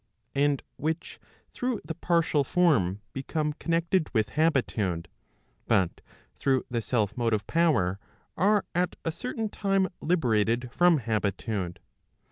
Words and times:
And 0.33 0.63
which 0.77 1.19
through 1.51 1.79
the 1.85 1.93
partial 1.93 2.43
form 2.43 3.01
become 3.13 3.53
connected 3.53 4.09
with 4.15 4.29
habitude, 4.29 5.07
but 5.67 6.01
through 6.39 6.65
the 6.71 6.81
self 6.81 7.15
motive 7.15 7.45
power, 7.45 7.99
are 8.35 8.65
at 8.73 8.95
a 9.05 9.11
certain 9.11 9.47
time 9.47 9.89
liberated 10.01 10.71
from 10.71 10.97
habitude. 10.97 11.79